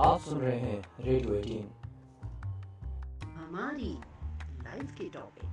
आप 0.00 0.20
सुन 0.20 0.38
रहे 0.38 0.58
हैं 0.58 0.84
रेडियो 1.00 1.34
एटीन। 1.34 1.66
हमारी 3.34 3.90
लाइफ 4.62 4.90
के 5.00 5.04
टॉपिक 5.08 5.44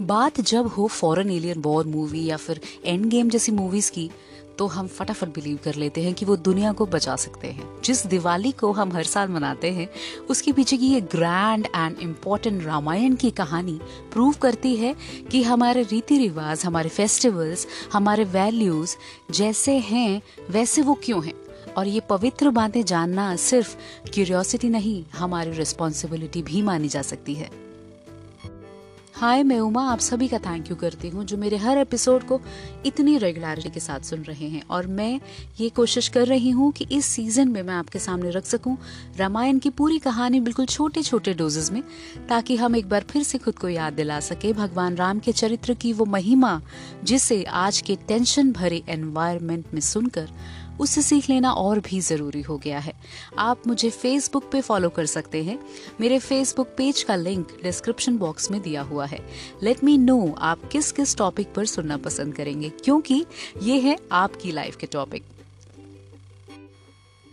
बात 0.00 0.40
जब 0.40 0.66
हो 0.66 0.86
फॉरेन 0.86 1.30
एलियन 1.30 1.60
बॉर 1.60 1.86
मूवी 1.86 2.24
या 2.24 2.36
फिर 2.36 2.60
एंड 2.84 3.06
गेम 3.06 3.28
जैसी 3.28 3.52
मूवीज़ 3.52 3.92
की 3.92 4.10
तो 4.58 4.66
हम 4.66 4.86
फटाफट 4.86 5.28
बिलीव 5.28 5.58
कर 5.64 5.74
लेते 5.74 6.02
हैं 6.02 6.14
कि 6.14 6.24
वो 6.24 6.36
दुनिया 6.36 6.72
को 6.72 6.86
बचा 6.86 7.16
सकते 7.16 7.48
हैं। 7.48 7.82
जिस 7.84 8.06
दिवाली 8.06 8.52
को 8.52 8.72
हम 8.72 8.92
हर 8.92 9.04
साल 9.04 9.28
मनाते 9.28 9.70
हैं, 9.70 9.88
उसके 10.30 10.52
पीछे 10.52 10.76
की 10.76 10.86
ये 10.86 11.00
ग्रैंड 11.00 11.66
एंड 11.66 11.98
इम्पोर्टेंट 11.98 12.64
रामायण 12.64 13.14
की 13.14 13.30
कहानी 13.30 13.80
प्रूव 14.12 14.32
करती 14.32 14.76
है 14.76 14.96
कि 15.30 15.42
हमारे 15.42 15.82
रीति 15.82 16.18
रिवाज, 16.18 16.64
हमारे 16.64 16.88
फेस्टिवल्स 16.88 17.66
हमारे 17.92 18.24
वैल्यूज़ 18.24 18.96
जैसे 19.30 19.78
हैं, 19.78 20.22
वैसे 20.50 20.82
वो 20.82 20.94
क्यों 20.94 21.24
हैं? 21.24 21.34
और 21.78 21.86
ये 21.86 22.00
पवित्र 22.00 22.50
बातें 22.50 22.84
जानना 22.84 23.36
सिर्फ़ 23.36 23.76
क्यूरियोसिटी 24.14 24.68
नहीं, 24.68 25.04
हमारी 25.14 25.50
रिस्पॉन्सिबिलिटी 25.50 26.42
भी 26.42 26.62
मानी 26.62 26.88
जा 26.88 27.02
सकती 27.02 27.34
है। 27.34 27.63
हाय, 29.16 29.42
मैं 29.42 29.58
उमा, 29.60 29.82
आप 29.90 29.98
सभी 29.98 30.26
का 30.28 30.38
थैंक 30.38 30.70
यू 30.70 30.76
करती 30.76 31.08
हूँ, 31.08 31.24
जो 31.24 31.36
मेरे 31.36 31.56
हर 31.56 31.78
एपिसोड 31.78 32.22
को 32.22 32.40
इतनी 32.86 33.16
रेगुलरिटी 33.18 33.70
के 33.70 33.80
साथ 33.80 34.00
सुन 34.00 34.22
रहे 34.22 34.48
हैं। 34.48 34.62
और 34.70 34.86
मैं 34.86 35.20
ये 35.60 35.68
कोशिश 35.68 36.08
कर 36.08 36.26
रही 36.26 36.50
हूँ 36.50 36.70
कि 36.72 36.86
इस 36.92 37.06
सीज़न 37.06 37.48
में 37.48 37.62
मैं 37.62 37.74
आपके 37.74 37.98
सामने 37.98 38.30
रख 38.30 38.44
सकूँ 38.44 38.76
रामायण 39.16 39.58
की 39.58 39.70
पूरी 39.70 39.98
कहानी 39.98 40.40
बिल्कुल 40.40 40.66
छोटे 40.66 41.02
छोटे 41.02 41.34
डोजेज 41.34 41.70
में, 41.70 41.82
ताकि 42.28 42.56
हम 42.56 42.76
एक 42.76 42.88
बार 42.88 43.04
फिर 43.10 43.22
से 43.22 43.38
खुद 43.38 43.58
को 43.58 43.68
याद 43.68 43.92
दिला 43.92 44.18
सके 44.20 44.52
भगवान 44.52 44.96
राम 44.96 45.18
के 45.18 45.32
चरित्र 45.32 45.74
की 45.74 45.92
वो 45.92 46.04
महिमा, 46.04 46.60
जिसे 47.04 47.42
आज 47.44 47.80
के 47.80 47.96
टेंशन 48.08 48.52
भरे 48.52 48.82
एनवायरमेंट 48.88 49.64
में 49.74 49.80
सुनकर 49.80 50.28
उससे 50.80 51.02
सीख 51.02 51.28
लेना 51.30 51.52
और 51.52 51.80
भी 51.80 52.00
ज़रूरी 52.00 52.40
हो 52.42 52.56
गया 52.58 52.78
है। 52.78 52.92
आप 53.38 53.66
मुझे 53.66 53.90
फेसबुक 53.90 54.50
पे 54.52 54.60
फॉलो 54.60 54.88
कर 54.88 55.06
सकते 55.06 55.42
हैं। 55.44 55.58
मेरे 56.00 56.18
फेसबुक 56.18 56.74
पेज 56.78 57.02
का 57.02 57.16
लिंक 57.16 57.56
डिस्क्रिप्शन 57.62 58.16
बॉक्स 58.18 58.50
में 58.50 58.60
दिया 58.62 58.82
हुआ 58.82 59.06
है। 59.06 59.20
लेट 59.62 59.84
मी 59.84 59.98
नो 59.98 60.34
आप 60.38 60.68
किस 60.72 60.90
किस 60.92 61.16
टॉपिक 61.16 61.52
पर 61.54 61.66
सुनना 61.66 61.96
पसंद 61.96 62.34
करेंगे, 62.34 62.68
क्योंकि 62.70 63.24
ये 63.62 63.78
है 63.80 63.96
आपकी 64.12 64.52
लाइफ 64.52 64.76
के 64.76 64.86
टॉपिक 64.86 65.22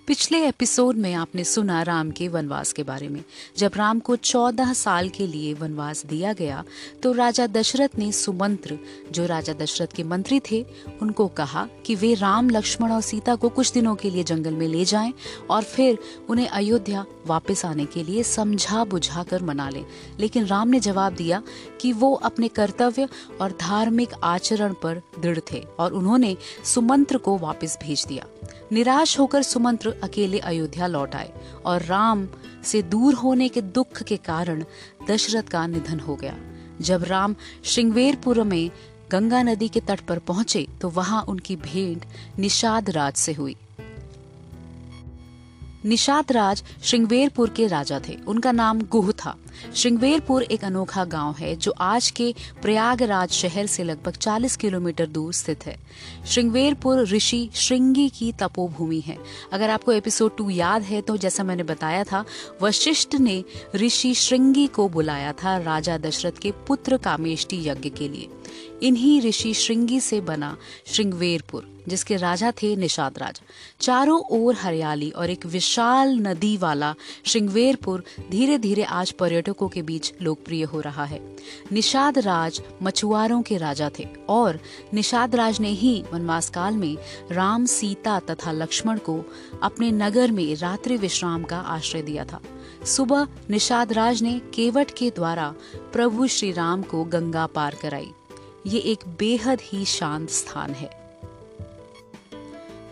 पिछले 0.08 0.48
एपिसोड 0.48 0.96
में 0.96 1.14
आपने 1.14 1.44
सुना 1.44 1.82
राम 1.82 2.12
के 2.12 2.28
वनवास 2.28 2.74
के 2.74 2.84
बारे 2.84 3.08
में। 3.08 3.24
जब 3.58 3.72
राम 3.76 4.00
को 4.00 4.16
चौदह 4.16 4.74
साल 4.74 5.10
के 5.10 5.28
लिए 5.28 5.54
वनवास 5.54 6.06
दिया 6.06 6.34
गया 6.34 6.64
तो 7.04 7.12
राजा 7.12 7.48
दशरथ 7.48 7.90
ने 7.98 8.12
सुमंत्र, 8.12 8.78
जो 9.12 9.26
राजा 9.26 9.54
दशरथ 9.54 9.88
के 9.88 10.04
मंत्री 10.04 10.40
थे, 10.52 10.66
उनको 11.02 11.28
कहा 11.28 11.68
कि 11.86 11.96
वे 11.96 12.14
राम, 12.14 12.50
लक्ष्मण 12.50 12.92
और 12.92 13.02
सीता 13.02 13.36
को 13.36 13.50
कुछ 13.50 13.72
दिनों 13.72 13.96
के 13.96 14.10
लिए 14.10 14.24
जंगल 14.24 14.54
में 14.54 14.68
ले 14.68 14.86
जाएँ 14.86 15.14
और 15.50 15.64
फिर 15.64 15.98
उन्हें 16.30 16.48
अयोध्या 16.48 17.06
वापस 17.28 17.66
आने 17.66 17.86
के 17.86 18.04
लिए 18.04 18.24
समझा 18.24 18.84
बुझा 18.84 19.24
कर 19.24 19.44
मना 19.44 19.70
लें। 19.70 19.86
लेकिन 20.20 20.46
राम 20.46 20.68
ने 20.68 20.80
जवाब 20.80 21.14
दिया 21.14 21.44
कि 21.82 21.94
वो 21.94 22.14
अपने 22.14 22.48
कर्तव्य 22.48 23.08
और 23.42 23.58
धार्मिक 23.62 24.10
आचरण 24.24 24.74
पर 24.74 25.02
दृढ़ 25.20 25.40
थे 25.52 25.64
और 25.80 25.94
उन्होंने 25.94 26.38
सुमंत्र 26.66 27.18
को 27.18 27.38
वापस 27.38 27.78
भेज 27.84 28.06
दिया। 28.08 28.26
निराश 28.72 29.20
होकर 29.20 29.44
सुमंत्र 29.44 29.96
अकेले 30.04 30.40
अयोध्या 30.40 30.88
लौट 30.88 31.16
आए 31.16 31.32
और 31.66 31.82
राम 31.82 32.28
से 32.64 32.82
दूर 32.82 33.14
होने 33.14 33.50
के 33.50 33.62
दुख 33.62 34.04
के 34.04 34.18
कारण 34.18 34.64
दशरथ 35.10 35.44
का 35.44 35.66
निधन 35.68 36.00
हो 36.00 36.16
गया। 36.16 36.36
जब 36.82 37.04
राम 37.04 37.36
श्रृंगवेरपुर 37.64 38.44
में 38.44 38.70
गंगा 39.12 39.42
नदी 39.44 39.68
के 39.68 39.80
तट 39.80 40.00
पर 40.00 40.20
पहुँचे 40.20 40.68
तो 40.82 40.90
वहाँ 40.90 41.22
उनकी 41.24 41.56
भेंट 41.56 42.06
निषाद 42.40 42.90
राज 42.90 43.14
से 43.14 43.34
हुई। 43.34 43.56
निषाद 45.86 46.32
राज 46.32 46.64
श्रृंगवेरपुर 46.84 47.50
के 47.50 47.68
राजा 47.68 48.02
थे। 48.10 48.18
उनका 48.28 48.52
नाम 48.52 48.82
गुह 48.82 49.12
था। 49.12 49.36
श्रृंगवेरपुर 49.76 50.44
एक 50.44 50.64
अनोखा 50.64 51.06
गाँव 51.06 51.36
है, 51.40 51.56
जो 51.56 51.72
आज 51.72 52.12
के 52.12 52.36
प्रयागराज 52.62 53.30
शहर 53.30 53.66
से 53.66 53.84
लगभग 53.84 54.12
40 54.12 54.56
किलोमीटर 54.56 55.06
दूर 55.06 55.34
स्थित 55.34 55.66
है। 55.66 55.78
श्रृंगवेरपुर 56.28 57.08
ऋषि 57.08 57.50
श्रृंगी 57.54 58.10
की 58.10 58.32
तपोभूमि 58.32 59.00
है। 59.00 59.18
अगर 59.54 59.70
आपको 59.70 59.92
एपिसोड 59.92 60.38
टू 60.38 60.50
याद 60.50 60.82
है 60.82 61.02
तो 61.02 61.18
जैसा 61.18 61.44
मैंने 61.44 61.64
बताया 61.64 62.04
था, 62.04 62.26
वशिष्ठ 62.62 63.16
ने 63.16 63.44
ऋषि 63.76 64.14
श्रृंगी 64.14 64.68
को 64.68 64.90
बुलाया 64.90 65.34
था 65.34 65.58
राजा 65.58 65.98
दशरथ 65.98 66.40
के 66.42 66.52
पुत्र 66.52 66.98
कामेष्टि 66.98 67.70
यज्ञ 67.70 67.90
के 67.90 68.10
लिए। 68.10 68.28
इन्हीं 68.84 69.22
ऋषि 69.22 69.54
श्रृंगी 69.54 70.00
से 70.00 70.22
बना 70.22 70.58
श्रृंगवेरपुर, 70.86 71.82
जिसके 71.88 72.16
राजा 72.16 72.52
थे 72.52 72.76
निषाद 72.76 73.20
राज। 73.20 73.42
चारों 73.82 74.22
ओर 74.32 74.56
हरियाली 74.56 75.10
और 75.10 75.30
एक 75.30 75.46
विशाल 75.46 76.10
नदी 76.16 76.58
वाला 76.58 76.96
श्रृंगवेरपुर 77.26 78.04
धीरे 78.32 78.58
धीरे 78.58 78.84
आज 78.84 79.12
पर्यटकों 79.12 79.51
के 79.54 79.82
बीच 79.82 80.14
लोकप्रिय 80.22 80.64
हो 80.64 80.80
रहा 80.80 81.04
है। 81.04 81.36
निषाद 81.72 82.18
राज 82.20 82.62
मछुआरों 82.84 83.42
के 83.42 83.58
राजा 83.58 83.92
थे 84.00 84.08
और 84.30 84.60
निषाद 84.94 85.36
राज 85.36 85.60
ने 85.60 85.70
ही 85.70 86.04
वनवास 86.14 86.50
काल 86.50 86.74
में 86.74 86.98
राम, 87.32 87.66
सीता 87.66 88.20
तथा 88.20 88.52
लक्ष्मण 88.52 88.98
को 88.98 89.24
अपने 89.64 89.92
नगर 89.92 90.32
में 90.32 90.56
रात्रि 90.56 90.98
विश्राम 90.98 91.44
का 91.44 91.60
आश्रय 91.60 92.02
दिया 92.02 92.26
था। 92.26 92.42
सुबह 92.86 93.28
निषाद 93.50 93.94
राज 93.94 94.22
ने 94.22 94.42
केवट 94.54 94.92
के 94.92 95.10
द्वारा 95.10 95.56
प्रभु 95.94 96.28
श्री 96.28 96.52
राम 96.52 96.82
को 96.82 97.04
गंगा 97.04 97.46
पार 97.46 97.76
कराई। 97.82 98.12
ये 98.68 98.80
एक 98.80 99.00
बेहद 99.20 99.60
ही 99.62 99.86
शांत 99.86 100.30
स्थान 100.30 100.72
है। 100.72 101.01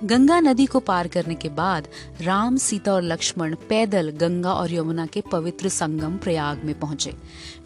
गंगा 0.03 0.39
नदी 0.39 0.65
को 0.65 0.79
पार 0.79 1.07
करने 1.07 1.35
के 1.35 1.49
बाद 1.49 1.87
राम, 2.21 2.57
सीता 2.57 2.93
और 2.93 3.01
लक्ष्मण 3.01 3.55
पैदल 3.69 4.09
गंगा 4.09 4.53
और 4.53 4.73
यमुना 4.73 5.05
के 5.05 5.21
पवित्र 5.21 5.69
संगम 5.69 6.17
प्रयाग 6.17 6.63
में 6.63 6.79
पहुँचे। 6.79 7.13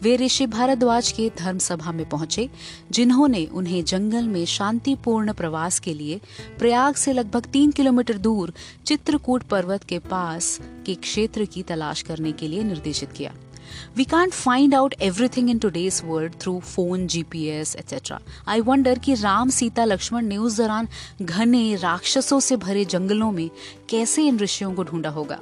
वे 0.02 0.16
ऋषि 0.16 0.46
भारद्वाज 0.46 1.12
के 1.12 1.30
धर्म 1.38 1.58
सभा 1.58 1.92
में 1.92 2.08
पहुँचे, 2.08 2.48
जिन्होंने 2.90 3.44
उन्हें 3.46 3.84
जंगल 3.84 4.28
में 4.28 4.44
शांतिपूर्ण 4.44 5.32
प्रवास 5.32 5.78
के 5.78 5.94
लिए 5.94 6.20
प्रयाग 6.58 6.94
से 6.94 7.12
लगभग 7.12 7.46
तीन 7.46 7.70
किलोमीटर 7.70 8.18
दूर 8.18 8.52
चित्रकूट 8.86 9.42
पर्वत 9.42 9.84
के 9.84 9.98
पास 9.98 10.58
के 10.86 10.94
क्षेत्र 10.94 11.44
की 11.44 11.62
तलाश 11.62 12.02
करने 12.02 12.32
के 12.32 12.48
लिए 12.48 12.62
निर्देशित 12.62 13.12
किया। 13.12 13.34
We 13.98 14.04
can't 14.06 14.32
find 14.46 14.70
out 14.72 14.90
everything 15.02 15.54
in 15.54 15.64
today's 15.64 16.04
world 16.04 16.40
through 16.40 16.78
phone, 16.78 17.16
GPS, 17.16 17.76
etc. 17.76 18.12
I 18.48 18.60
wonder 18.60 19.04
कि 19.04 19.14
राम 19.14 19.50
सीता 19.50 19.84
लक्ष्मण 19.84 20.26
ने 20.26 20.36
उस 20.36 20.56
दौरान 20.56 20.88
घने 21.22 21.76
राक्षसों 21.76 22.40
से 22.40 22.56
भरे 22.56 22.84
जंगलों 22.84 23.32
में 23.32 23.50
कैसे 23.88 24.26
इन 24.26 24.38
ऋषियों 24.38 24.74
को 24.74 24.84
ढूंढा 24.84 25.10
होगा? 25.10 25.40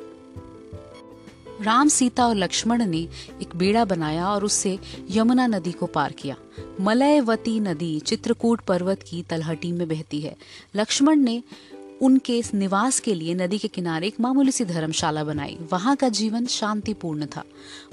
राम 1.63 1.89
सीता 1.89 2.27
और 2.27 2.37
लक्ष्मण 2.37 2.87
ने 2.87 2.99
एक 3.43 3.57
बेड़ा 3.57 3.85
बनाया 3.85 4.29
और 4.29 4.45
उससे 4.45 4.79
यमुना 5.11 5.47
नदी 5.47 5.73
को 5.73 5.87
पार 5.87 6.13
किया। 6.13 6.37
मलयवती 6.81 7.61
नदी 7.61 8.01
चित्रकूट 8.01 8.61
पर्वत 8.61 9.03
की 9.03 9.23
तलहटी 9.23 9.73
में 9.73 9.89
बहती 9.89 10.21
है। 10.21 10.37
लक्ष्मण 10.77 11.17
ने 11.17 11.43
उनके 12.03 12.39
इस 12.39 12.55
निवास 12.55 13.01
के 13.01 13.15
लिए 13.15 13.35
नदी 13.35 13.59
के 13.59 13.69
किनारे 13.69 14.07
एक 14.07 14.21
मामूली 14.21 14.53
सी 14.53 14.65
धर्मशाला 14.65 15.25
बनाई। 15.25 15.59
वहाँ 15.73 15.97
का 15.97 16.09
जीवन 16.09 16.47
शांतिपूर्ण 16.47 17.27
था। 17.27 17.45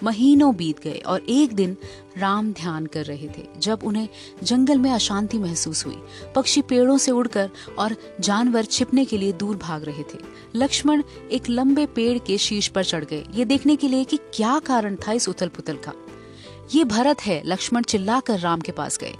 महीनों 0.04 0.56
बीत 0.56 0.80
गए 0.80 1.02
और 1.06 1.26
एक 1.30 1.54
दिन 1.54 1.78
राम 2.18 2.52
ध्यान 2.54 2.86
कर 2.86 3.06
रहे 3.06 3.28
थे, 3.28 3.46
जब 3.58 3.80
उन्हें 3.84 4.10
जंगल 4.44 4.78
में 4.78 4.92
अशांति 4.92 5.38
महसूस 5.38 5.86
हुई। 5.86 5.98
पक्षी 6.36 6.62
पेड़ों 6.62 6.98
से 6.98 7.12
उड़कर 7.12 7.50
और 7.80 7.96
जानवर 8.20 8.66
छिपने 8.66 9.06
के 9.06 9.18
लिए 9.18 9.32
दूर 9.32 9.58
भाग 9.58 9.84
रहे 9.84 10.04
थे। 10.04 10.20
लक्ष्मण 10.56 11.04
एक 11.32 11.50
लंबे 11.50 11.86
पेड़ 11.86 12.18
के 12.20 12.38
शीर्ष 12.38 12.68
पर 12.68 12.84
चढ़ 12.84 13.06
गए। 13.06 13.24
ये 13.36 13.46
देखने 13.46 13.76
के 13.76 13.88
लिए 13.88 14.04
कि 14.04 14.18
क्या 14.18 14.60
कारण 14.60 14.96
था 14.96 15.12
इस 15.12 15.30
उथल 15.30 15.48
पुथल 15.48 15.76
का। 15.76 15.94
ये 16.76 16.84
भरत 16.84 17.22
है, 17.22 17.42
लक्ष्मण 17.46 17.84
चिल्लाकर 17.84 18.40
राम 18.40 18.62
के 18.62 18.72
पास 18.72 18.98
गए। 18.98 19.14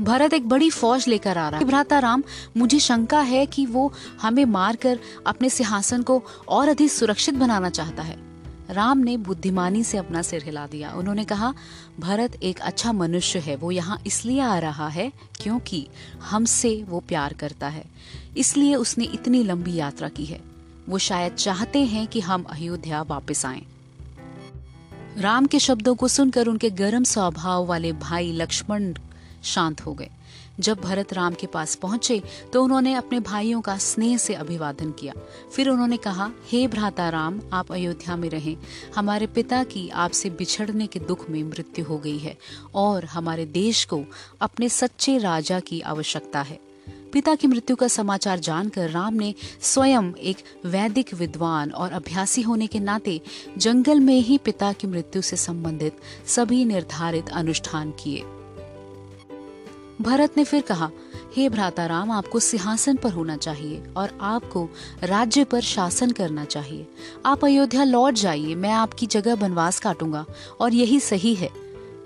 भरत 0.00 0.32
एक 0.32 0.48
बड़ी 0.48 0.70
फौज 0.70 1.08
लेकर 1.08 1.38
आ 1.38 1.48
रहा 1.48 1.60
है। 1.60 1.66
भ्राता 1.66 1.98
राम, 1.98 2.22
मुझे 2.56 2.78
शंका 2.78 3.20
है 3.20 3.46
कि 3.46 3.66
वो 3.66 3.92
हमें 4.22 4.44
मारकर 4.44 4.98
अपने 5.26 5.50
सिंहासन 5.50 6.02
को 6.02 6.24
और 6.48 6.68
अधिक 6.68 6.90
सुरक्षित 6.90 7.34
बनाना 7.34 7.70
चाहता 7.70 8.02
है। 8.02 8.28
राम 8.70 8.98
ने 8.98 9.16
बुद्धिमानी 9.16 9.84
से 9.84 9.98
अपना 9.98 10.22
सिर 10.22 10.42
हिला 10.42 10.66
दिया। 10.66 10.90
उन्होंने 10.90 11.24
कहा, 11.24 11.54
भरत 12.00 12.34
एक 12.42 12.60
अच्छा 12.60 12.92
मनुष्य 12.92 13.38
है। 13.38 13.56
वो 13.56 13.70
यहाँ 13.70 14.02
इसलिए 14.06 14.40
आ 14.40 14.58
रहा 14.58 14.88
है 14.88 15.12
क्योंकि 15.40 15.86
हमसे 16.20 16.84
वो 16.88 17.00
प्यार 17.00 17.32
करता 17.32 17.68
है। 17.68 17.84
इसलिए 18.36 18.74
उसने 18.74 19.04
इतनी 19.04 19.42
लंबी 19.42 19.74
यात्रा 19.74 20.08
की 20.08 20.24
है। 20.24 20.40
वो 20.88 20.98
शायद 20.98 21.32
चाहते 21.32 21.84
हैं 21.84 22.06
कि 22.06 22.20
हम 22.20 22.42
अयोध्या 22.42 23.02
वापस 23.02 23.46
आएँ। 23.46 23.62
राम 25.18 25.46
के 25.46 25.58
शब्दों 25.58 25.94
को 25.94 26.08
सुनकर 26.08 26.46
उनके 26.46 26.70
गर्म 26.70 27.04
स्वभाव 27.04 27.66
वाले 27.66 27.92
भाई 27.92 28.32
लक्ष्मण 28.32 28.94
शांत 29.44 29.80
हो 29.80 29.94
गए। 29.94 30.08
जब 30.60 30.78
भरत 30.78 31.12
राम 31.12 31.34
के 31.34 31.46
पास 31.46 31.74
पहुँचे 31.74 32.22
तो 32.52 32.64
उन्होंने 32.64 32.94
अपने 32.94 33.20
भाइयों 33.20 33.60
का 33.60 33.78
स्नेह 33.78 34.16
से 34.16 34.34
अभिवादन 34.34 34.90
किया। 34.90 35.14
फिर 35.54 35.68
उन्होंने 35.68 35.96
कहा, 35.96 36.30
हे 36.52 36.62
hey 36.62 36.70
भ्राता 36.70 37.08
राम, 37.08 37.40
आप 37.52 37.72
अयोध्या 37.72 38.16
में 38.16 38.30
रहें। 38.30 38.56
हमारे 38.96 39.26
पिता 39.26 39.64
की 39.64 39.88
आपसे 39.88 40.30
बिछड़ने 40.30 40.86
के 40.86 41.00
दुख 41.00 41.30
में 41.30 41.44
मृत्यु 41.44 41.84
हो 41.84 41.98
गई 41.98 42.18
है 42.18 42.36
और 42.74 43.04
हमारे 43.04 43.46
देश 43.46 43.84
को 43.84 44.04
अपने 44.40 44.68
सच्चे 44.68 45.18
राजा 45.18 45.60
की 45.60 45.80
आवश्यकता 45.80 46.42
है। 46.42 46.60
पिता 47.12 47.34
की 47.34 47.46
मृत्यु 47.46 47.76
का 47.76 47.88
समाचार 47.88 48.38
जानकर 48.38 48.90
राम 48.90 49.14
ने 49.14 49.34
स्वयं 49.60 50.12
एक 50.12 50.36
वैदिक 50.66 51.14
विद्वान 51.14 51.70
और 51.70 51.92
अभ्यासी 51.92 52.42
होने 52.42 52.66
के 52.66 52.80
नाते 52.80 53.20
जंगल 53.58 54.00
में 54.00 54.20
ही 54.20 54.38
पिता 54.38 54.72
की 54.72 54.86
मृत्यु 54.86 55.22
से 55.22 55.36
संबंधित 55.36 55.96
सभी 56.26 56.64
निर्धारित 56.64 57.28
अनुष्ठान 57.28 57.90
किए। 57.90 58.24
भरत 60.02 60.36
ने 60.36 60.44
फिर 60.44 60.60
कहा, 60.60 60.90
हे 61.36 61.48
भ्राता 61.48 61.86
राम 61.86 62.10
आपको 62.10 62.40
सिंहासन 62.40 62.96
पर 62.96 63.10
होना 63.10 63.36
चाहिए 63.36 63.82
और 63.96 64.18
आपको 64.20 64.68
राज्य 65.04 65.44
पर 65.44 65.60
शासन 65.60 66.10
करना 66.10 66.44
चाहिए। 66.44 66.86
आप 67.26 67.44
अयोध्या 67.44 67.84
लौट 67.84 68.14
जाइए, 68.14 68.54
मैं 68.54 68.72
आपकी 68.72 69.06
जगह 69.06 69.34
बनवास 69.34 69.80
काटूँगा 69.80 70.26
और 70.60 70.74
यही 70.74 71.00
सही 71.00 71.34
है। 71.34 71.50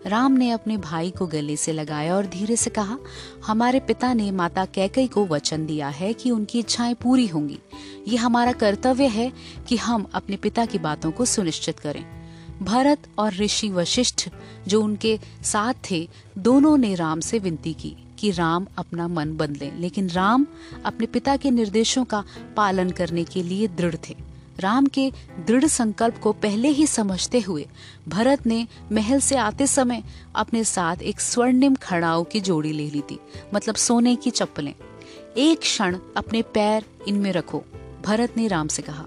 राम 0.06 0.32
ने 0.32 0.50
अपने 0.50 0.76
भाई 0.76 1.10
को 1.10 1.26
गले 1.26 1.56
से 1.56 1.72
लगाया 1.72 2.16
और 2.16 2.26
धीरे 2.26 2.56
से 2.56 2.70
कहा, 2.70 2.98
हमारे 3.46 3.80
पिता 3.80 4.14
ने 4.14 4.30
माता 4.30 4.64
कैकई 4.64 5.06
को 5.06 5.26
वचन 5.26 5.66
दिया 5.66 5.88
है 5.88 6.12
कि 6.12 6.30
उनकी 6.30 6.58
इच्छाएँ 6.58 6.94
पूरी 6.94 7.26
होंगी। 7.26 7.58
ये 8.08 8.16
हमारा 8.16 8.52
कर्तव्य 8.52 9.06
है 9.06 9.32
कि 9.68 9.76
हम 9.76 10.06
अपने 10.14 10.36
पिता 10.36 10.66
की 10.66 10.78
बातों 10.78 11.10
को 11.10 11.24
सुनिश्चित 11.24 11.78
करें। 11.78 12.21
भरत 12.62 12.98
और 13.18 13.34
ऋषि 13.34 13.68
वशिष्ठ, 13.68 14.28
जो 14.68 14.82
उनके 14.82 15.18
साथ 15.42 15.74
थे, 15.90 16.08
दोनों 16.38 16.76
ने 16.76 16.94
राम 16.94 17.20
से 17.20 17.38
विनती 17.38 17.72
की 17.74 17.96
कि 18.18 18.30
राम 18.30 18.66
अपना 18.78 19.08
मन 19.08 19.32
बदले। 19.32 19.70
लेकिन 19.70 20.08
राम 20.10 20.46
अपने 20.84 21.06
पिता 21.06 21.36
के 21.36 21.50
निर्देशों 21.50 22.04
का 22.04 22.24
पालन 22.56 22.90
करने 22.90 23.24
के 23.24 23.42
लिए 23.42 23.68
दृढ़ 23.68 23.94
थे। 24.08 24.16
राम 24.58 24.86
के 24.86 25.10
दृढ़ 25.46 25.64
संकल्प 25.64 26.18
को 26.18 26.32
पहले 26.32 26.68
ही 26.68 26.86
समझते 26.86 27.40
हुए, 27.40 27.68
भरत 28.08 28.46
ने 28.46 28.66
महल 28.92 29.20
से 29.20 29.36
आते 29.36 29.66
समय 29.66 30.02
अपने 30.34 30.64
साथ 30.64 30.96
एक 30.96 31.20
स्वर्णिम 31.20 31.74
खड़ाओं 31.74 32.24
की 32.24 32.40
जोड़ी 32.40 32.72
ले 32.72 32.90
ली 32.90 33.00
थी 33.00 33.18
मतलब 33.54 33.74
सोने 33.74 34.16
की 34.16 34.30
चप्पलें। 34.30 34.74
एक 35.36 35.58
क्षण 35.58 35.98
अपने 36.16 36.42
पैर 36.42 36.84
इनमें 37.08 37.32
रखो, 37.32 37.64
भरत 38.06 38.36
ने 38.36 38.48
राम 38.48 38.68
से 38.68 38.82
कहा, 38.82 39.06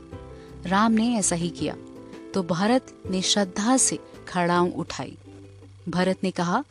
राम 0.65 0.91
ने 0.91 1.15
ऐसा 1.15 1.35
ही 1.35 1.49
किया। 1.49 1.75
तो 2.35 2.43
भरत 2.43 2.93
ने 3.11 3.21
श्रद्धा 3.21 3.77
से 3.77 3.99
खड़ाऊ 4.27 4.71
उठाई। 4.71 5.17
भरत 5.89 6.17
ने 6.23 6.31
कहा, 6.31 6.63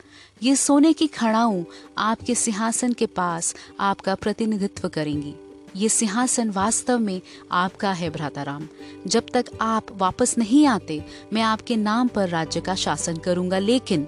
ये 0.43 0.55
सोने 0.55 0.93
की 0.93 1.07
खड़ाऊ 1.07 1.63
आपके 1.97 2.35
सिंहासन 2.35 2.93
के 2.93 3.05
पास 3.05 3.55
आपका 3.79 4.15
प्रतिनिधित्व 4.15 4.87
करेंगी। 4.89 5.33
ये 5.75 5.89
सिंहासन 5.89 6.49
वास्तव 6.49 6.99
में 6.99 7.21
आपका 7.51 7.91
है, 7.91 8.09
भ्राताराम। 8.09 8.67
जब 9.07 9.23
तक 9.33 9.45
आप 9.61 9.85
वापस 9.91 10.37
नहीं 10.37 10.67
आते, 10.67 11.05
मैं 11.33 11.41
आपके 11.41 11.75
नाम 11.75 12.07
पर 12.07 12.29
राज्य 12.29 12.61
का 12.61 12.75
शासन 12.75 13.17
करूँगा। 13.17 13.57
लेकिन 13.57 14.07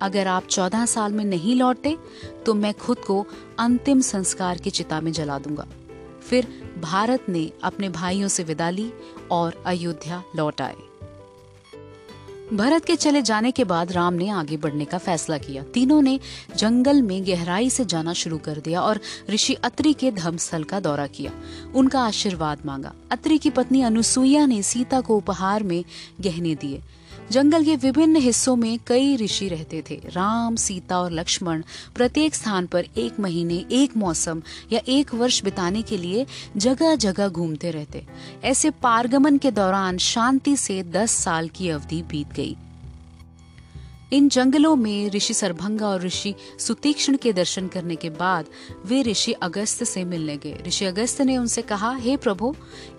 अगर 0.00 0.26
आप 0.26 0.46
चौदह 0.46 0.86
साल 0.86 1.12
में 1.12 1.24
नहीं 1.24 1.56
लौटते 1.56 1.96
तो 2.46 2.54
मैं 2.54 2.74
खुद 2.74 2.98
को 2.98 3.26
अंतिम 3.58 4.00
संस्कार 4.00 4.58
की 4.58 4.70
चिता 4.70 5.00
में 5.00 5.12
जला 5.12 5.38
दूँगा। 5.38 5.66
फिर 6.22 6.48
भारत 6.82 7.26
ने 7.28 7.50
अपने 7.64 7.88
भाइयों 7.88 8.28
से 8.28 8.44
विदा 8.44 8.70
ली 8.70 8.92
और 9.30 9.62
अयोध्या 9.66 10.22
लौट 10.36 10.60
आए। 10.60 10.76
भरत 12.54 12.84
के 12.84 12.96
चले 12.96 13.22
जाने 13.22 13.50
के 13.50 13.64
बाद 13.64 13.92
राम 13.92 14.14
ने 14.14 14.28
आगे 14.28 14.56
बढ़ने 14.56 14.84
का 14.84 14.98
फैसला 14.98 15.38
किया। 15.38 15.62
तीनों 15.62 16.02
ने 16.02 16.20
जंगल 16.56 17.02
में 17.02 17.26
गहराई 17.26 17.70
से 17.70 17.84
जाना 17.84 18.12
शुरू 18.12 18.38
कर 18.38 18.58
दिया 18.58 18.80
और 18.80 19.00
ऋषि 19.30 19.54
अत्रि 19.54 19.92
के 19.92 20.12
धर्मस्थल 20.12 20.64
का 20.64 20.80
दौरा 20.80 21.06
किया। 21.06 21.32
उनका 21.74 22.00
आशीर्वाद 22.00 22.58
मांगा। 22.66 22.92
अत्रि 23.10 23.38
की 23.38 23.50
पत्नी 23.50 23.82
अनुसुईया 23.82 24.46
ने 24.46 24.62
सीता 24.62 25.00
को 25.00 25.16
उपहार 25.16 25.62
में 25.62 25.84
गहने 26.20 26.54
दिए। 26.54 26.80
जंगल 27.30 27.64
के 27.64 27.76
विभिन्न 27.76 28.16
हिस्सों 28.16 28.56
में 28.56 28.78
कई 28.86 29.16
ऋषि 29.16 29.48
रहते 29.48 29.84
थे। 29.90 30.02
राम, 30.08 30.56
सीता 30.56 30.98
और 30.98 31.12
लक्ष्मण 31.12 31.62
प्रत्येक 31.94 32.34
स्थान 32.34 32.66
पर 32.66 32.86
एक 32.96 33.20
महीने, 33.20 33.64
एक 33.72 33.96
मौसम 33.96 34.42
या 34.72 34.80
एक 34.88 35.14
वर्ष 35.14 35.42
बिताने 35.44 35.82
के 35.82 35.96
लिए 35.96 36.26
जगह 36.56 36.94
जगह 36.94 37.28
घूमते 37.28 37.70
रहते। 37.70 38.06
ऐसे 38.44 38.70
पारगमन 38.70 39.38
के 39.38 39.50
दौरान 39.50 39.98
शांति 39.98 40.56
से 40.56 40.82
दस 40.82 41.10
साल 41.10 41.48
की 41.48 41.68
अवधि 41.68 42.02
बीत 42.02 42.32
गई। 42.32 42.56
इन 44.12 44.28
जंगलों 44.28 44.76
में 44.76 45.10
ऋषि 45.10 45.34
सरभंगा 45.34 45.88
और 45.88 46.02
ऋषि 46.02 46.34
सुतीक्षण 46.58 47.16
के 47.16 47.32
दर्शन 47.32 47.68
करने 47.68 47.96
के 47.96 48.10
बाद 48.10 48.46
वे 48.86 49.02
ऋषि 49.02 49.32
अगस्त 49.32 49.84
से 49.84 50.04
मिलने 50.04 50.36
गए। 50.36 50.62
ऋषि 50.66 50.84
अगस्त 50.84 51.20
ने 51.20 51.38
उनसे 51.38 51.62
कहा, 51.62 51.96
हे 51.96 52.10
hey 52.10 52.22
प्रभु, 52.22 52.54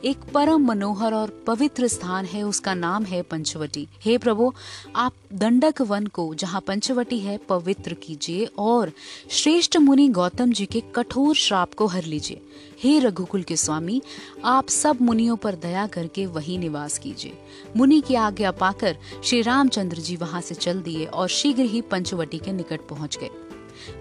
एक 0.05 0.17
परम 0.33 0.65
मनोहर 0.65 1.13
और 1.13 1.43
पवित्र 1.47 1.87
स्थान 1.87 2.25
है, 2.25 2.43
उसका 2.43 2.73
नाम 2.73 3.03
है 3.03 3.21
पंचवटी। 3.21 3.87
हे 4.01 4.17
प्रभु, 4.17 4.53
आप 4.95 5.13
दंडक 5.33 5.81
वन 5.81 6.07
को, 6.07 6.35
जहाँ 6.35 6.61
पंचवटी 6.61 7.19
है, 7.19 7.37
पवित्र 7.37 7.93
कीजिए 7.93 8.45
और 8.57 8.91
श्रेष्ठ 9.29 9.77
मुनि 9.77 10.07
गौतम 10.07 10.51
जी 10.51 10.65
के 10.65 10.83
कठोर 10.95 11.35
श्राप 11.35 11.73
को 11.73 11.85
हर 11.85 12.03
लीजिए। 12.03 12.41
हे 12.83 12.99
रघुकुल 12.99 13.43
के 13.43 13.55
स्वामी, 13.55 14.01
आप 14.45 14.69
सब 14.69 14.97
मुनियों 15.01 15.35
पर 15.35 15.55
दया 15.55 15.87
करके 15.87 16.25
वही 16.25 16.57
निवास 16.57 16.97
कीजिए। 16.97 17.33
मुनि 17.77 18.01
की 18.01 18.15
आज्ञा 18.15 18.51
पाकर 18.51 18.97
श्री 19.23 19.41
रामचंद्र 19.41 19.97
जी 19.97 20.15
वहाँ 20.15 20.41
से 20.41 20.55
चल 20.55 20.81
दिए। 20.81 20.94
और 21.03 21.27
शीघ्र 21.27 21.63
ही 21.63 21.81
पंचवटी 21.81 22.37
के 22.37 22.51
निकट 22.51 22.79
पहुँच 22.89 23.17
गए। 23.17 23.29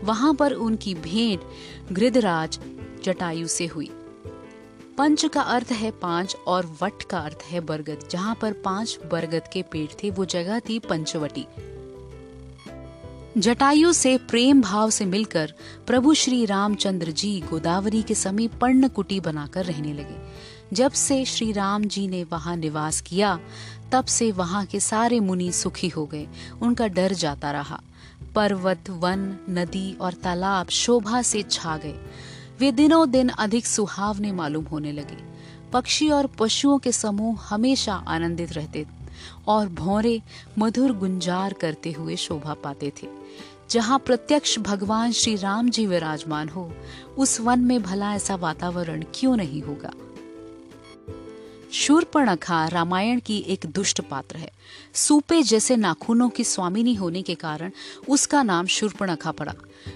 वहाँ 0.04 0.34
पर 0.34 0.52
उनकी 0.52 0.94
भेंट 0.94 1.40
गृधराज 1.92 2.58
जटायु 3.04 3.46
से 3.46 3.66
हुई। 3.66 3.90
पंच 4.98 5.24
का 5.24 5.40
अर्थ 5.40 5.72
है 5.72 5.90
पाँच 5.90 6.36
और 6.46 6.78
वट 6.82 7.02
का 7.02 7.18
अर्थ 7.18 7.38
है 7.50 7.60
बरगद। 7.60 8.08
जहाँ 8.10 8.34
पर 8.34 8.52
पाँच 8.52 8.98
बरगद 9.12 9.42
के 9.52 9.62
पेड़ 9.62 10.02
थे, 10.02 10.10
वो 10.10 10.24
जगह 10.24 10.60
थी 10.60 10.78
पंचवटी। 10.78 11.46
जटायु 13.38 13.92
से 13.92 14.18
प्रेम 14.18 14.62
भाव 14.62 14.90
से 14.90 15.04
मिलकर 15.04 15.54
प्रभु 15.86 16.14
श्री 16.14 16.44
रामचंद्र 16.44 17.10
जी 17.10 17.44
गोदावरी 17.50 18.02
के 18.02 18.14
समीप 18.14 18.54
पर्ण 18.54 18.88
कुटी 18.88 19.20
बनाकर 19.20 19.64
रहने 19.64 19.92
लगे। 19.92 20.16
जब 20.72 20.92
से 20.92 21.24
श्री 21.24 21.52
राम 21.52 21.84
जी 21.84 22.08
ने 22.08 22.24
वहाँ 22.24 22.56
निवास 22.56 23.00
किया 23.00 23.40
तब 23.92 24.04
से 24.04 24.32
वहाँ 24.32 24.64
के 24.64 24.80
सारे 24.80 25.20
मुनि 25.20 25.52
सुखी 25.52 25.88
हो 25.88 26.06
गए। 26.06 26.28
उनका 26.62 26.86
डर 26.86 27.12
जाता 27.12 27.50
रहा। 27.50 27.80
पर्वत, 28.34 28.90
वन, 28.90 29.38
नदी 29.50 29.96
और 30.00 30.12
तालाब 30.12 30.68
शोभा 30.68 31.22
से 31.22 31.42
छा 31.42 31.76
गए। 31.76 31.98
वे 32.60 32.72
दिनों 32.72 33.10
दिन 33.10 33.28
अधिक 33.28 33.66
सुहावने 33.66 34.32
मालूम 34.32 34.64
होने 34.64 34.92
लगे। 34.92 35.34
पक्षी 35.72 36.08
और 36.08 36.26
पशुओं 36.26 36.78
के 36.78 36.92
समूह 36.92 37.38
हमेशा 37.40 37.94
आनंदित 37.94 38.52
रहते 38.52 38.86
और 39.48 39.68
भौरे 39.68 40.22
मधुर 40.58 40.92
गुंजार 40.92 41.52
करते 41.52 41.92
हुए 41.92 42.16
शोभा 42.16 42.54
पाते 42.54 42.92
थे। 43.02 43.08
जहाँ 43.70 43.98
प्रत्यक्ष 43.98 44.58
भगवान 44.58 45.12
श्री 45.12 45.36
राम 45.36 45.70
जी 45.70 45.86
विराजमान 45.86 46.48
हो, 46.48 46.74
उस 47.18 47.40
वन 47.40 47.60
में 47.60 47.82
भला 47.82 48.14
ऐसा 48.14 48.34
वातावरण 48.34 49.04
क्यों 49.14 49.36
नहीं 49.36 49.62
होगा? 49.62 49.90
शूर्पणखा 51.74 52.66
रामायण 52.66 53.20
की 53.20 53.38
एक 53.38 53.66
दुष्ट 53.66 54.00
पात्र 54.00 54.36
है। 54.36 54.50
सूपे 54.94 55.42
जैसे 55.42 55.76
नाखूनों 55.76 56.28
की 56.28 56.44
स्वामिनी 56.44 56.94
होने 56.94 57.22
के 57.22 57.34
कारण 57.34 57.70
उसका 58.08 58.42
नाम 58.42 58.66
शूर्पणखा 58.66 59.30
पड़ा। 59.30 59.54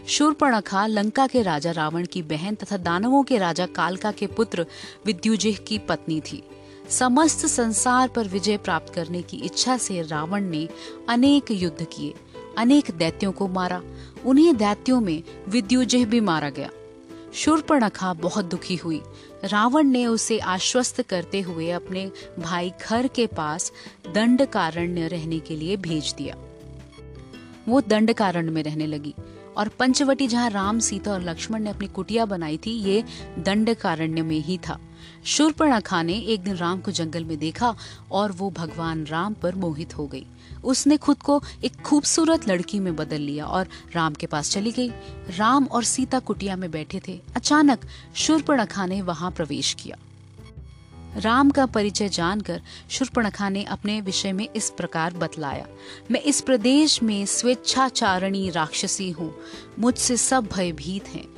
शूर्पणखा 0.08 0.86
लंका 0.86 1.26
के 1.26 1.42
राजा 1.42 1.70
रावण 1.70 2.06
की 2.06 2.22
बहन 2.22 2.54
तथा 2.54 2.76
दानवों 2.76 3.22
के 3.22 3.38
राजा 3.38 3.66
कालका 3.66 4.12
के 4.12 4.26
पुत्र 4.26 4.66
विद्युजिह 5.06 5.58
की 5.66 5.78
पत्नी 5.78 6.20
थी। 6.20 6.42
समस्त 6.90 7.46
संसार 7.46 8.08
पर 8.08 8.28
विजय 8.28 8.56
प्राप्त 8.56 8.94
करने 8.94 9.22
की 9.22 9.36
इच्छा 9.36 9.76
से 9.76 10.02
रावण 10.02 10.44
ने 10.44 10.68
अनेक 11.08 11.50
युद्ध 11.50 11.86
किए, 11.92 12.14
अनेक 12.58 12.90
दैत्यों 12.90 13.32
को 13.32 13.48
मारा। 13.48 13.82
उन्हीं 14.26 14.54
दैत्यों 14.54 15.00
में 15.00 15.22
विद्युजिह 15.48 16.06
भी 16.06 16.20
मारा 16.20 16.50
गया। 16.50 16.70
शूर्पणखा 17.34 18.12
बहुत 18.12 18.44
दुखी 18.44 18.76
हुई। 18.76 19.02
रावण 19.44 19.86
ने 19.86 20.06
उसे 20.06 20.38
आश्वस्त 20.38 21.00
करते 21.02 21.40
हुए 21.40 21.70
अपने 21.70 22.10
भाई 22.38 22.70
खर 22.80 23.06
के 23.06 23.26
पास 23.26 23.72
दंड 24.14 24.46
कारण्य 24.46 25.08
रहने 25.08 25.38
के 25.38 25.56
लिए 25.56 25.76
भेज 25.76 26.14
दिया। 26.18 26.36
वो 27.68 27.80
दंड 27.80 28.12
कारण 28.12 28.50
में 28.50 28.62
रहने 28.62 28.86
लगी 28.86 29.14
और 29.56 29.68
पंचवटी 29.68 30.26
जहाँ 30.26 30.50
राम, 30.50 30.78
सीता 30.78 31.12
और 31.12 31.22
लक्ष्मण 31.22 31.62
ने 31.62 31.70
अपनी 31.70 31.86
कुटिया 31.86 32.24
बनाई 32.24 32.56
थी, 32.56 32.70
ये 32.70 33.04
दंड 33.38 33.74
कारण्य 33.74 34.22
में 34.22 34.38
ही 34.38 34.58
था। 34.58 34.78
शूर्पणखा 35.24 36.02
ने 36.02 36.14
एक 36.14 36.40
दिन 36.40 36.56
राम 36.56 36.80
को 36.80 36.90
जंगल 36.90 37.24
में 37.24 37.38
देखा 37.38 37.76
और 38.12 38.32
वो 38.32 38.50
भगवान 38.50 39.06
राम 39.06 39.34
पर 39.34 39.54
मोहित 39.54 39.98
हो 39.98 40.06
गई। 40.06 40.26
उसने 40.64 40.96
खुद 40.96 41.18
को 41.18 41.42
एक 41.64 41.76
खूबसूरत 41.76 42.48
लड़की 42.48 42.80
में 42.80 42.96
बदल 42.96 43.20
लिया 43.20 43.46
और 43.46 43.68
राम 43.94 44.14
के 44.14 44.26
पास 44.26 44.50
चली 44.50 44.72
गई। 44.72 44.88
राम 45.36 45.64
और 45.64 45.84
सीता 45.84 46.18
कुटिया 46.18 46.56
में 46.56 46.70
बैठे 46.70 47.00
थे। 47.08 47.20
अचानक 47.36 47.80
शूर्पणखा 48.14 48.86
ने 48.86 49.02
वहाँ 49.02 49.30
प्रवेश 49.30 49.74
किया। 49.74 49.96
राम 51.16 51.50
का 51.50 51.66
परिचय 51.66 52.08
जानकर 52.08 52.62
शूर्पणखा 52.90 53.48
ने 53.48 53.64
अपने 53.64 54.00
विषय 54.00 54.32
में 54.32 54.48
इस 54.56 54.70
प्रकार 54.70 55.14
बतलाया। 55.14 55.66
मैं 56.10 56.20
इस 56.20 56.40
प्रदेश 56.40 57.02
में 57.02 57.26
स्वेच्छाचारणी 57.26 58.50
राक्षसी 58.50 59.10
हूँ। 59.10 59.34
मुझसे 59.78 60.16
सब 60.16 60.48
भयभीत 60.56 61.08
हैं। 61.08 61.28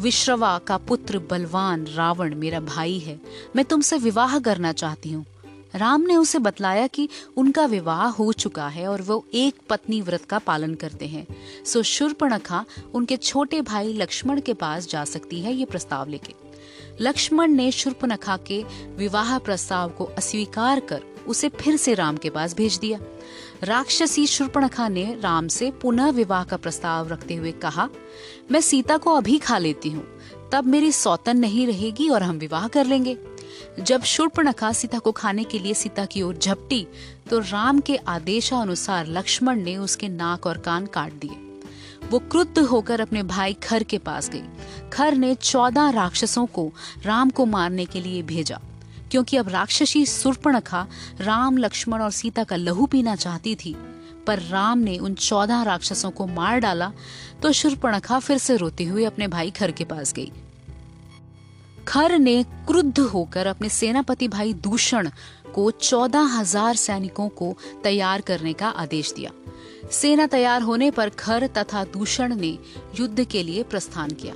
विश्रवा 0.00 0.58
का 0.58 0.76
पुत्र 0.76 1.18
बलवान 1.18 1.86
रावण 1.86 2.34
मेरा 2.34 2.60
भाई 2.60 2.98
है। 2.98 3.20
मैं 3.56 3.64
तुमसे 3.64 3.98
विवाह 3.98 4.38
करना 4.38 4.72
चाहती 4.72 5.12
हूँ। 5.12 5.26
राम 5.74 6.00
ने 6.00 6.16
उसे 6.16 6.38
बतलाया 6.38 6.86
कि 6.86 7.08
उनका 7.36 7.64
विवाह 7.64 8.06
हो 8.06 8.32
चुका 8.32 8.68
है 8.68 8.86
और 8.88 9.02
वो 9.02 9.24
एक 9.34 9.54
पत्नी 9.68 10.00
व्रत 10.00 10.24
का 10.24 10.38
पालन 10.38 10.74
करते 10.74 11.06
हैं। 11.06 11.26
सो 11.64 11.82
शूर्पणखा 11.82 12.64
उनके 12.94 13.16
छोटे 13.16 13.60
भाई 13.62 13.92
लक्ष्मण 13.92 14.40
के 14.40 14.54
पास 14.54 14.88
जा 14.88 15.04
सकती 15.04 15.40
है 15.40 15.54
ये 15.54 15.64
प्रस्ताव 15.64 16.08
लेके। 16.08 16.34
लक्ष्मण 17.00 17.50
ने 17.50 17.70
शूर्पणखा 17.72 18.36
के 18.36 18.64
विवाह 18.96 19.38
प्रस्ताव 19.38 19.90
को 19.90 20.04
अस्वीकार 20.04 20.80
कर 20.80 21.02
उसे 21.28 21.48
फिर 21.50 21.76
से 21.76 21.94
राम 21.94 22.16
के 22.16 22.30
पास 22.30 22.54
भेज 22.56 22.78
दिया। 22.78 22.98
राक्षसी 23.64 24.26
शूर्पणखा 24.26 24.88
ने 24.88 25.04
राम 25.22 25.48
से 25.48 25.70
पुनः 25.82 26.10
विवाह 26.10 26.44
का 26.44 26.56
प्रस्ताव 26.56 27.08
रखते 27.08 27.34
हुए 27.34 27.52
कहा, 27.52 27.88
मैं 28.50 28.60
सीता 28.60 28.96
को 28.96 29.14
अभी 29.14 29.38
खा 29.38 29.58
लेती 29.58 29.90
हूँ। 29.90 30.04
तब 30.52 30.66
मेरी 30.66 30.92
सौतन 30.92 31.36
नहीं 31.36 31.66
रहेगी 31.66 32.08
और 32.08 32.22
हम 32.22 32.38
विवाह 32.38 32.66
कर 32.68 32.86
लेंगे। 32.86 33.16
जब 33.80 34.02
शूर्पणखा 34.02 34.72
सीता 34.72 34.98
को 34.98 35.12
खाने 35.12 35.44
के 35.44 35.58
लिए 35.58 35.74
सीता 35.74 36.04
की 36.04 36.22
ओर 36.22 36.36
झपटी 36.36 36.86
तो 37.30 37.38
राम 37.40 37.80
के 37.80 37.96
आदेशानुसार 37.96 39.06
लक्ष्मण 39.08 39.62
ने 39.62 39.76
उसके 39.76 40.08
नाक 40.08 40.46
और 40.46 40.58
कान 40.58 40.86
काट 40.86 41.12
दिए। 41.14 41.36
वो 42.10 42.18
क्रुद्ध 42.20 42.58
होकर 42.60 43.00
अपने 43.00 43.22
भाई 43.22 43.52
खर 43.62 43.82
के 43.82 43.98
पास 43.98 44.28
गई। 44.30 44.42
खर 44.92 45.14
ने 45.14 45.34
चौदह 45.34 45.90
राक्षसों 45.90 46.44
को 46.46 46.70
राम 47.04 47.30
को 47.30 47.46
मारने 47.46 47.84
के 47.84 48.00
लिए 48.00 48.22
भेजा। 48.22 48.60
क्योंकि 49.10 49.36
अब 49.36 49.48
राक्षसी 49.48 50.04
सुर्पणखा 50.06 50.86
राम, 51.20 51.56
लक्ष्मण 51.58 52.02
और 52.02 52.10
सीता 52.10 52.44
का 52.44 52.56
लहू 52.56 52.86
पीना 52.86 53.16
चाहती 53.16 53.54
थी। 53.54 53.74
पर 54.26 54.38
राम 54.40 54.78
ने 54.78 54.96
उन 54.98 55.14
चौदह 55.14 55.62
राक्षसों 55.62 56.10
को 56.10 56.26
मार 56.26 56.58
डाला 56.58 56.92
तो 57.42 57.52
शूर्पणखा 57.52 58.18
फिर 58.18 58.38
से 58.38 58.56
रोते 58.56 58.84
हुए 58.84 59.04
अपने 59.04 59.28
भाई 59.28 59.50
खर 59.50 59.70
के 59.70 59.84
पास 59.84 60.12
गई। 60.12 60.30
खर 61.88 62.18
ने 62.18 62.42
क्रुद्ध 62.66 62.98
होकर 62.98 63.46
अपने 63.46 63.68
सेनापति 63.68 64.28
भाई 64.28 64.52
दूषण 64.52 65.08
को 65.54 65.70
चौदह 65.70 66.36
हज़ार 66.36 66.76
सैनिकों 66.76 67.28
को 67.28 67.54
तैयार 67.84 68.20
करने 68.20 68.52
का 68.52 68.68
आदेश 68.68 69.12
दिया। 69.12 69.30
सेना 69.92 70.26
तैयार 70.26 70.62
होने 70.62 70.90
पर 70.90 71.08
खर 71.08 71.46
तथा 71.46 71.84
दूषण 71.84 72.34
ने 72.36 72.58
युद्ध 73.00 73.24
के 73.24 73.42
लिए 73.42 73.62
प्रस्थान 73.62 74.10
किया। 74.10 74.34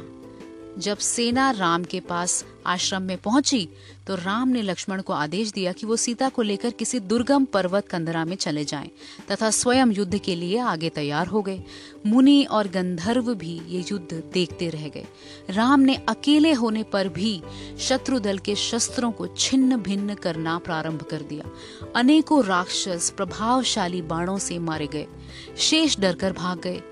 जब 0.79 0.99
सेना 0.99 1.51
राम 1.51 1.85
के 1.85 2.01
पास 2.01 2.45
आश्रम 2.67 3.03
में 3.03 3.17
पहुँची 3.17 3.69
तो 4.07 4.15
राम 4.15 4.49
ने 4.49 4.63
लक्ष्मण 4.63 5.03
को 5.03 5.13
आदेश 5.13 5.51
दिया 5.51 5.73
कि 5.73 5.87
वो 5.87 5.97
सीता 5.97 6.29
को 6.29 6.43
लेकर 6.43 6.71
किसी 6.71 7.01
दुर्गम 7.01 7.45
पर्वत 7.45 7.89
कंदरा 7.89 8.25
में 8.25 8.37
चले 8.37 8.65
जाएँ, 8.65 8.91
तथा 9.31 9.51
स्वयं 9.51 9.93
युद्ध 9.93 10.19
के 10.19 10.35
लिए 10.35 10.59
आगे 10.59 10.89
तैयार 10.89 11.27
हो 11.27 11.43
गए। 11.43 11.63
मुनि 12.07 12.45
और 12.45 12.69
गंधर्व 12.69 13.35
भी 13.35 13.61
ये 13.69 13.85
युद्ध 13.93 14.23
देखते 14.35 14.69
रह 14.69 14.89
गए। 14.89 15.07
राम 15.51 15.81
ने 15.81 15.95
अकेले 16.09 16.53
होने 16.53 16.83
पर 16.83 17.09
भी 17.09 17.43
शत्रु 17.79 18.19
दल 18.19 18.39
के 18.39 18.55
शस्त्रों 18.55 19.13
को 19.13 19.27
छिन्न 19.27 19.77
भिन्न 19.77 20.15
करना 20.15 20.59
प्रारंभ 20.59 21.03
कर 21.03 21.23
दिया। 21.23 21.51
अनेकों 21.97 22.45
राक्षस 22.45 23.11
प्रभावशाली 23.17 24.03
बाणों 24.03 24.39
से 24.39 24.59
मारे 24.59 24.87
गए। 24.87 25.07
शेष 25.59 25.99
डरकर 26.01 26.33
भाग 26.33 26.61
गए। 26.61 26.83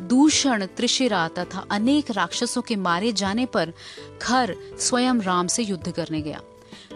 दूषण, 0.00 0.66
त्रिशिरा 0.66 1.28
तथा 1.28 1.66
अनेक 1.70 2.10
राक्षसों 2.10 2.62
के 2.62 2.76
मारे 2.76 3.12
जाने 3.12 3.46
पर 3.46 3.72
खर 4.22 4.56
स्वयं 4.78 5.14
राम 5.14 5.46
से 5.46 5.62
युद्ध 5.62 5.90
करने 5.90 6.20
गया। 6.20 6.40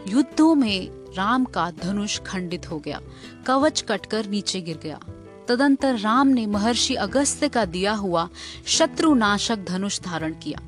युद्धों 0.09 0.55
में 0.55 0.89
राम 1.15 1.45
का 1.45 1.71
धनुष 1.71 2.21
खंडित 2.27 2.71
हो 2.71 2.79
गया। 2.79 3.01
कवच 3.47 3.85
कटकर 3.89 4.27
नीचे 4.27 4.61
गिर 4.61 4.77
गया। 4.77 5.01
तदंतर 5.49 5.99
राम 5.99 6.27
ने 6.27 6.47
महर्षि 6.47 6.95
अगस्त्य 6.95 7.49
का 7.49 7.65
दिया 7.65 7.93
हुआ 7.93 8.29
शत्रुनाशक 8.67 9.57
धनुष 9.57 10.01
धारण 10.01 10.33
किया। 10.33 10.61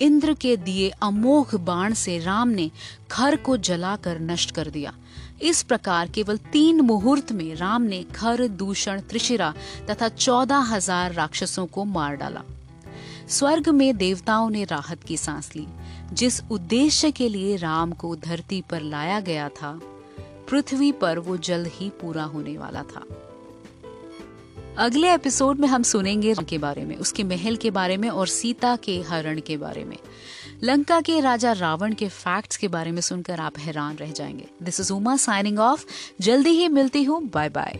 इंद्र 0.00 0.34
के 0.34 0.56
दिए 0.56 0.90
अमोघ 0.90 1.54
बाण 1.54 1.94
से 1.94 2.18
राम 2.18 2.48
ने 2.48 2.70
खर 3.10 3.36
को 3.36 3.56
जलाकर 3.56 4.20
नष्ट 4.20 4.50
कर 4.50 4.70
दिया। 4.70 4.94
इस 5.42 5.62
प्रकार 5.62 6.08
केवल 6.08 6.36
तीन 6.36 6.80
मुहूर्त 6.80 7.32
में 7.32 7.54
राम 7.54 7.82
ने 7.82 8.02
खर 8.02 8.46
दूषण, 8.48 9.00
त्रिशिरा 9.00 9.54
तथा 9.90 10.08
चौदह 10.08 10.56
हज़ार 10.56 11.12
राक्षसों 11.12 11.66
को 11.66 11.84
मार 11.84 12.16
डाला। 12.16 12.42
स्वर्ग 13.28 13.68
में 13.68 13.96
देवताओं 13.96 14.50
ने 14.50 14.64
राहत 14.64 15.02
की 15.02 15.16
सांस 15.16 15.56
ली। 15.56 15.66
जिस 16.12 16.42
उद्देश्य 16.50 17.10
के 17.10 17.28
लिए 17.28 17.56
राम 17.56 17.92
को 17.92 18.16
धरती 18.16 18.62
पर 18.70 18.80
लाया 18.80 19.20
गया 19.20 19.48
था, 19.48 19.80
पृथ्वी 20.50 20.92
पर 20.92 21.18
वो 21.18 21.36
जल्द 21.36 21.70
ही 21.74 21.90
पूरा 21.90 22.24
होने 22.24 22.58
वाला 22.58 22.82
था। 22.82 23.04
अगले 24.78 25.14
एपिसोड 25.14 25.58
में 25.58 25.68
हम 25.68 25.82
सुनेंगे 25.82 26.34
के 26.34 26.58
बारे 26.58 26.84
में, 26.84 26.96
उसके 26.96 27.24
महल 27.24 27.56
के 27.56 27.70
बारे 27.70 27.96
में 27.96 28.08
और 28.08 28.26
सीता 28.26 28.76
के 28.76 29.00
हरण 29.00 29.40
के 29.40 29.56
बारे 29.56 29.84
में। 29.84 29.96
लंका 30.64 31.00
के 31.00 31.20
राजा 31.20 31.52
रावण 31.52 31.94
के 31.94 32.08
फैक्ट्स 32.08 32.56
के 32.56 32.68
बारे 32.68 32.90
में 32.92 33.00
सुनकर 33.00 33.40
आप 33.40 33.58
हैरान 33.58 33.96
रह 33.96 34.10
जाएँगे। 34.12 34.48
This 34.62 34.80
is 34.80 34.92
Uma 34.92 35.16
signing 35.16 35.58
off 35.58 35.84
जल्दी 36.20 36.50
ही 36.50 36.68
मिलती 36.68 37.02
हूँ। 37.04 37.22
Bye 37.28 37.48
bye 37.48 37.78